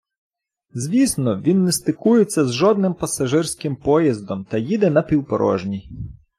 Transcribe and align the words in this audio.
Звісно, 0.73 1.41
він 1.41 1.63
не 1.63 1.71
стикується 1.71 2.45
з 2.45 2.53
жодним 2.53 2.93
пасажирським 2.93 3.75
поїздом 3.75 4.45
та 4.45 4.57
їде 4.57 4.89
напівпорожній. 4.89 5.91